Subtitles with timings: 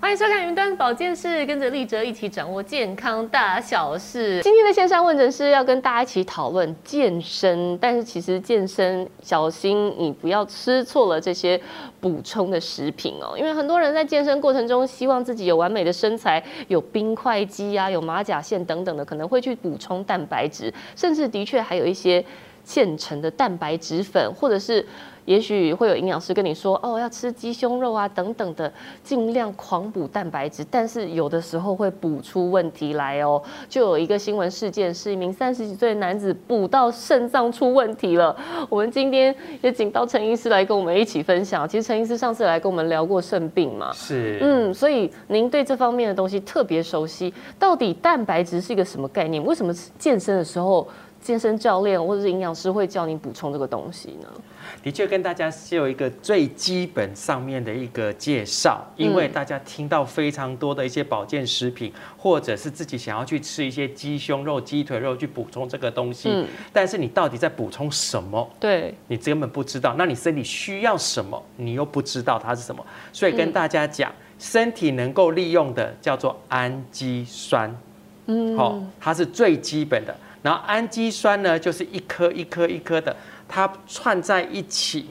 [0.00, 0.51] 欢迎收看。
[0.82, 4.42] 保健室跟着立哲一起掌握健康大小事。
[4.42, 11.60] 今天的线上问诊是要跟大家一起讨论健身，但是其实健身小心你不要吃错了这些
[12.00, 22.24] 补充的食品哦，因为很多人在健身过程中希望自己有完美的身材，有冰块肌啊，有马甲线等等的，可能会去补充蛋白质，甚至的确还有一些
[22.64, 24.84] 现成的蛋白质粉，或者是。
[25.24, 28.70] 也许会有营养师跟你说，哦，要吃鸡胸肉啊，等等的，
[29.04, 30.66] 尽量狂补蛋白质。
[30.68, 33.40] 但是有的时候会补出问题来哦。
[33.68, 38.36] 就有一个新闻事件，是一名三十几岁的男子补到肾脏出问题了。
[38.68, 41.68] 我们今天也请到陈医师来跟我们一起分享。
[41.68, 47.32] 其实陈医师上次来跟我们聊过肾病嘛，是，嗯，所以您对这方面的东西特别熟悉。
[47.60, 49.40] 到底蛋白质是一个什么概念？
[49.44, 50.88] 为什么健身的时候，
[51.22, 54.28] 健身教练或者是营养师会叫你补充这个东西呢？
[54.82, 68.50] 的确，跟大家是有一个最基本上面的一个介绍，因为大家听到非常多的一些保健食品，或者是自己想要去吃一些鸡胸肉、鸡腿肉去补充这个东西，但是你到底在补充什么？
[68.58, 69.94] 对，你根本不知道。
[69.96, 77.72] 那你身体需要什么，你又不知道它是什么，所以跟大家讲，身体能够利用的叫做氨基酸，
[78.26, 80.12] 嗯，好，它是最基本的。
[80.42, 83.16] 然后氨基酸呢，就是一颗一颗一颗的。
[83.48, 85.06] 它串在一起，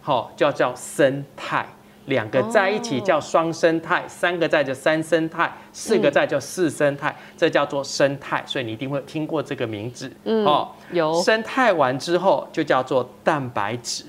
[0.00, 1.66] 好，叫叫生态，
[2.06, 11.20] 两个在一起叫双生态，三个在就三生态，四个在就四生态，这叫做生态，所以你一定会听过这个名字，哦，有。
[11.22, 14.04] 生态完之后就叫做蛋白质，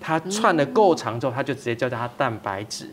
[0.00, 2.90] 它串的够长之后，它就直接叫它蛋白质，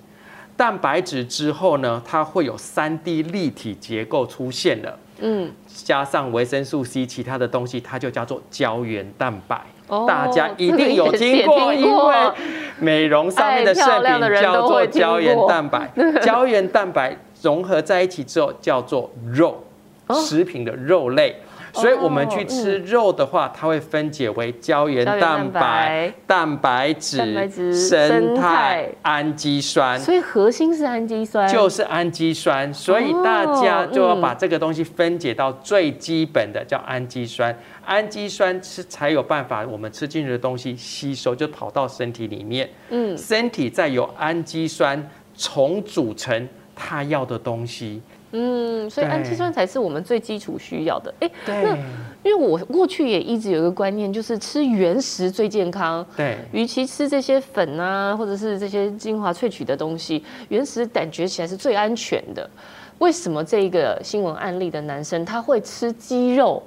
[0.56, 5.52] 蛋白质之后呢，它会有三 D 立体结构出现了，嗯，
[5.86, 9.62] 加上维生素 C 其他的东西，它就叫做胶原蛋白。
[10.08, 12.16] 大家一定有听过，因为
[12.80, 15.92] 美容上面的圣品叫做胶原蛋白，
[16.22, 19.62] 胶原蛋白融合在一起之后叫做肉，
[20.14, 21.36] 食品的肉类。
[21.74, 27.18] 所以我们去吃肉的话，它会分解为胶原蛋白、蛋白质、
[27.74, 30.00] 生态、氨基酸。
[30.00, 32.74] 所以核心是氨基酸，就是氨基酸。
[32.74, 37.58] 所以大家就要把这个东西分解到最基本的叫氨基酸。
[37.86, 42.70] 氨基酸吃才有办法，我们吃进去的东西吸收就跑到身体里面。
[42.90, 48.02] 嗯，身体再由氨基酸重组成它要的东西。
[48.32, 51.14] 嗯，所以氨基酸才是我们最基础需要的。
[51.20, 51.76] 哎，那
[52.24, 56.06] 因为我过去也一直有一个观念，就是吃原食最健康。
[56.16, 62.50] 对，与其吃这些粉啊，或者是这些精华萃取的东西，原食感觉起来是最安全的。
[63.00, 66.62] 为什么这一个新闻案例的男生他会吃鸡肉、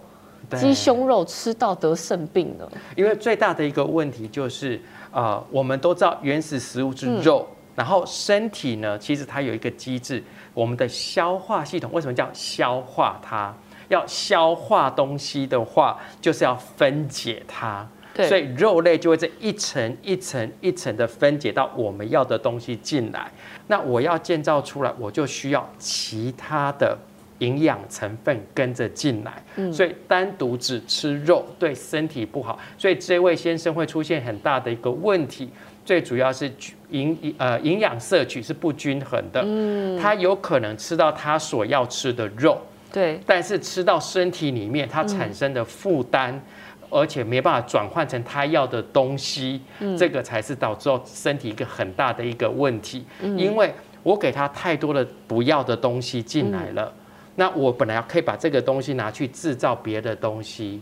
[0.57, 2.69] 鸡胸肉吃到得肾病呢？
[2.97, 4.81] 因为最大的一个问题就是，
[5.13, 10.23] 呃，我们都知道原始食物是肉，嗯、然后身体呢，其实它有一个机制。
[10.53, 13.53] 我们的消化系统为什么叫消化它？
[13.89, 17.87] 要消化东西的话，就是要分解它。
[18.15, 23.31] 对，所以肉类就会这一层一层一层的分解到我们要的东西进来。
[23.67, 26.97] 那我要建造出来，我就需要其他的
[27.41, 29.43] 营养成分跟着进来。
[29.57, 32.57] 嗯，所以单独只吃肉对身体不好。
[32.79, 35.51] 所以这位先生会出现很大的一个问题。
[35.85, 36.51] 最主要是
[36.91, 42.59] 营呃营养摄取是不均衡的，嗯，他有可能吃到他所要吃的肉，
[42.91, 46.41] 对，但是吃到身体里面，它产生的负担，
[46.89, 49.61] 而且没办法转换成他要的东西，
[49.99, 53.73] 这个才是导致身体一个很大的一个问题，因为
[54.03, 56.93] 我给他太多的不要的东西进来了，
[57.35, 60.81] 那我本来可以把这个东西拿去制造别的东西。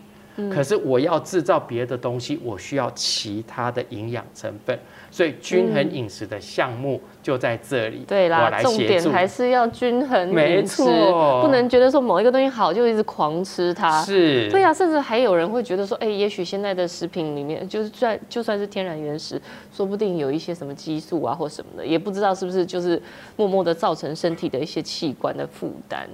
[0.50, 4.78] 可是我要制造别的东西，我需要其他的营养成分，
[5.10, 8.04] 所以均衡饮食的项目就在这里。
[8.08, 10.82] 对啦，重点还是要均衡饮食，
[11.42, 14.02] 不能觉得说某一个东西好就一直狂吃它。
[14.02, 19.40] 是，对啊，甚至还有人会觉得说，哎，也许现在的食品里面，就是算就算是天然原食，
[19.70, 23.00] 说不定有一些什么激素啊或什么的，也不知道是不是就是
[23.36, 26.08] 默默的造成身体的一些器官的负担。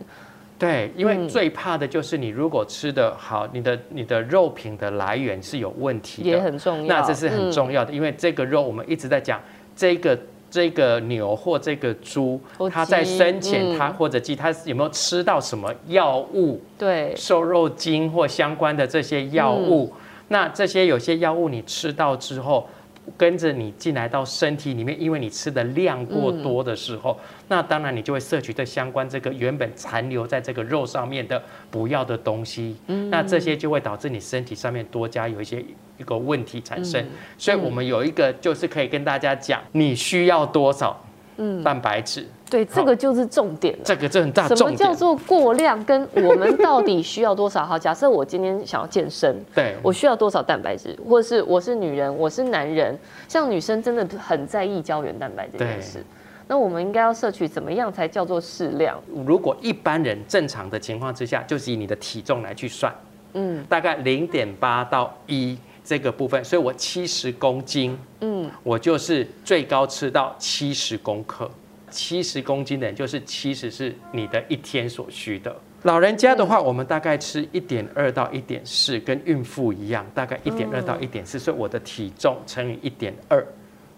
[0.59, 6.87] 对，因为最怕的就是你如果吃的好，你的你的肉品的来源是有问题的，也很重要。
[6.87, 9.41] 那这是很重要的，因为这个肉我们一直在讲，
[9.77, 10.19] 这个
[10.51, 12.41] 这个牛或这个猪，
[12.73, 16.61] 它在生前它或者鸡，它有没有吃到什么药物？
[16.77, 19.93] 对，瘦肉精或相关的这些药物，
[20.27, 22.69] 那这些有些药物你吃到之后。
[23.17, 35.65] 跟着你进来到身体里面，因为你吃的量过多的时候，嗯、那当然你就会摄取这相关这个原本残留在这个肉上面的不要的东西，嗯、那这些就会导致你身体上面多加有一些
[35.97, 37.03] 一个问题产生。
[37.03, 41.05] 嗯、所以我们有一个就是可以跟大家讲，你需要多少。
[41.41, 43.81] 嗯，蛋白质，对，这个就是重点了。
[43.85, 44.59] 这个这很大重点。
[44.59, 45.83] 什么叫做过量？
[45.85, 47.65] 跟我们到底需要多少？
[47.65, 50.99] 好，假设我今天想要健身，对，我需要多少蛋白质？
[51.09, 56.05] 或者是我是女人，我是男人，像女生真的很在意胶原蛋白这件事。
[56.47, 58.99] 那我们应该要摄取怎么样才叫做适量？
[59.27, 62.95] 如果一般人正常的情况之下，就是以你的体重来去算，
[63.35, 65.59] 嗯，大概零点八到一。
[65.85, 71.51] 这个部分，所以我七十公斤，嗯，我就是最高吃到七十公克，
[71.91, 75.55] 七十公斤的人就是七十是你的一天所需的。
[75.83, 83.45] 老人家的话，我们大概吃一点二到一点四，跟孕妇一样，大概一点二到一点四，所以我的体重乘以一点二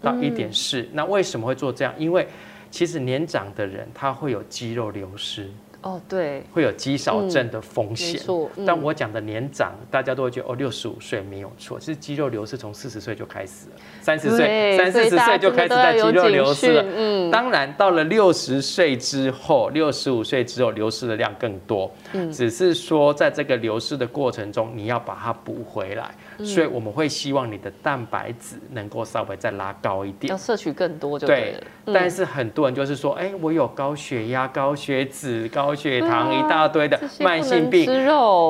[0.02, 0.86] 到一点四。
[0.92, 1.94] 那为什么会做这样？
[1.96, 2.26] 因为
[2.70, 5.50] 其实年长的人他会有肌肉流失。
[5.82, 8.12] 哦，对，会有肌少症的风险。
[8.12, 11.80] 没错，但我讲的年长，大家都会觉得哦，六十五岁没有错。
[11.80, 16.84] 其实肌肉流失从四十岁就开始了，三十岁、三四十岁就开始在肌肉流失了。
[16.94, 21.90] 嗯，当然到了六十岁之后，六十五岁之后流失的量更多。
[22.12, 26.14] 嗯，只是说在这个流失的过程中，你要把它补回来。
[26.42, 31.60] 所以我们会希望你的蛋白质能够稍微再拉高一点，要摄取更多就对了。
[31.84, 37.84] 对，但是很多人就是说，哎，我有高血压、高血脂、高血糖一大堆的慢性病，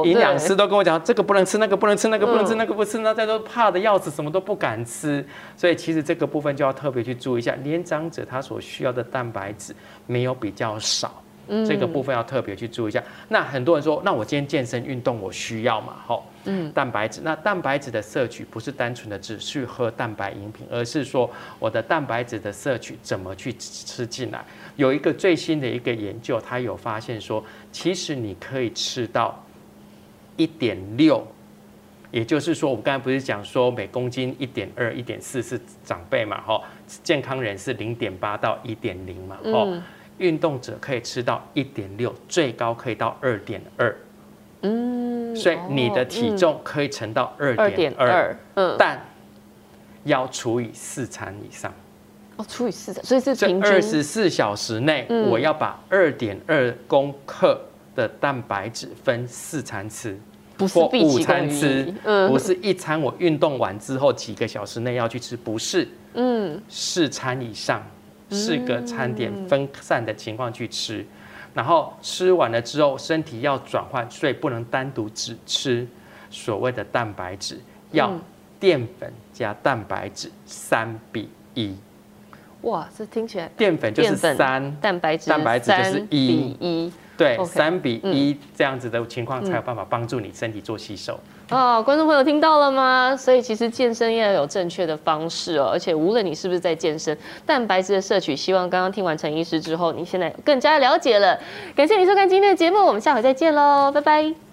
[0.05, 5.25] 营养师都跟我讲，这个不能吃，那个不能吃，那个不能吃，那个不吃，那大家都怕的要死，什么都不敢吃。
[5.57, 9.75] 所以其实这个部分就要特别去注意一下，年长者他所需要的蛋白质
[10.07, 11.23] 没有比较少。
[11.67, 13.03] 这个部分要特别去注意一下。
[13.29, 15.97] 那很多人说，那我今天健身运动我需要嘛？
[16.07, 17.21] 吼，嗯，蛋白质。
[17.25, 24.45] 那蛋白质的摄取不是单纯的只去喝蛋白饮品，而是说我的蛋白质的摄取怎么去吃进来。
[24.77, 29.45] 有一个最新的一个研究，他有发现说，其实你可以吃到
[30.37, 31.27] 一点六，
[32.11, 36.41] 也就是说，我们刚才不是讲说每公斤一点二、一点四是长辈嘛？
[36.47, 36.63] 吼，
[37.03, 39.37] 健康人是零点八到一点零嘛？
[39.45, 39.69] 吼。
[40.21, 43.97] 运动者可以吃到一点六，最高可以到二点二，
[44.61, 49.03] 嗯，所以你的体重可以乘到二点二，嗯，但
[50.05, 51.73] 要除以四餐以上，
[52.37, 53.73] 哦，除以四餐，所以是平均。
[53.73, 57.59] 二十四小时内，我要把二点二公克
[57.97, 60.19] 的蛋白质分四餐吃，
[60.59, 61.93] 不是午餐吃，
[62.29, 67.83] 不是一餐我运动完之后几个小时内要去吃，不是，嗯，四餐以上。
[68.31, 71.05] 四个餐点分散的情况去吃，
[71.53, 75.87] 然后吃完了之后，身体要转换，所以不能单独只吃
[76.31, 77.59] 所谓的蛋白质，
[77.91, 78.13] 要
[78.59, 81.75] 淀粉加蛋白质三比一。
[82.63, 91.21] 哇，这听起来淀粉就是三，蛋白质蛋白质就是一比一，对，三比一这样子的情况才有办法帮助你身体做吸收。
[91.51, 93.15] 哦，观众朋友听到了吗？
[93.15, 97.15] 所以其实健身要有正确的方式哦，而且无论你是不是在健身，
[97.45, 101.39] 蛋白质的摄取，希望刚刚听完陈医师之后，你现在更加了解了。
[101.77, 104.50] 感谢你收看今天的节目，我们下回再见喽，拜拜。